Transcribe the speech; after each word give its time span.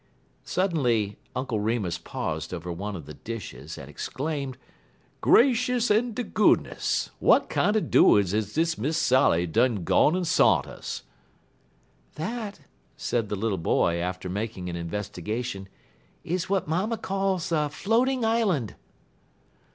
"Suddenly 0.43 1.19
Uncle 1.35 1.59
Remus 1.59 1.99
paused 1.99 2.55
over 2.55 2.71
one 2.71 2.95
of 2.95 3.05
the 3.05 3.13
dishes, 3.13 3.77
and 3.77 3.87
exclaimed: 3.87 4.57
"Gracious 5.21 5.91
en 5.91 6.13
de 6.15 6.23
goodness! 6.23 7.11
W'at 7.21 7.49
kinder 7.49 7.81
doin's 7.81 8.33
is 8.33 8.53
dis 8.55 8.79
Miss 8.79 8.97
Sally 8.97 9.45
done 9.45 9.83
gone 9.83 10.25
sont 10.25 10.65
us?" 10.65 11.03
"That," 12.15 12.61
said 12.97 13.29
the 13.29 13.35
little 13.35 13.59
boy, 13.59 13.97
after 13.97 14.27
making 14.27 14.71
an 14.71 14.75
investigation, 14.75 15.69
"is 16.23 16.49
what 16.49 16.67
mamma 16.67 16.97
calls 16.97 17.51
a 17.51 17.69
floating 17.69 18.25
island." 18.25 18.73